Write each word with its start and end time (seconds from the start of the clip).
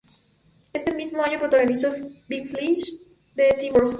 Ese 0.73 0.91
mismo 0.95 1.21
año 1.23 1.37
protagonizó 1.37 1.93
"Big 2.27 2.47
Fish" 2.47 2.91
de 3.35 3.55
Tim 3.59 3.71
Burton. 3.71 3.89